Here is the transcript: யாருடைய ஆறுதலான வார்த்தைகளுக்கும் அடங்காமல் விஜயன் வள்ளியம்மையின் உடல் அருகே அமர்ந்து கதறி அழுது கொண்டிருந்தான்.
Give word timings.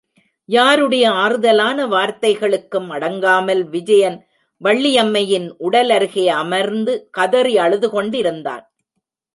யாருடைய 0.49 1.05
ஆறுதலான 1.11 1.85
வார்த்தைகளுக்கும் 1.87 2.89
அடங்காமல் 2.89 3.63
விஜயன் 3.69 4.17
வள்ளியம்மையின் 4.61 5.47
உடல் 5.57 5.89
அருகே 5.89 6.25
அமர்ந்து 6.41 6.95
கதறி 7.11 7.55
அழுது 7.57 7.89
கொண்டிருந்தான். 7.89 8.65